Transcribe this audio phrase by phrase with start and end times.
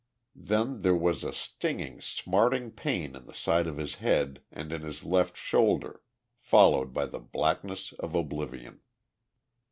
[0.33, 4.81] Then there was a stinging, smarting pain in the side of his head and in
[4.81, 6.01] his left shoulder
[6.39, 8.79] followed by the blackness of oblivion.